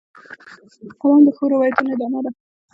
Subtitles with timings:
[0.99, 2.31] قلم د ښو روایتونو ادامه ده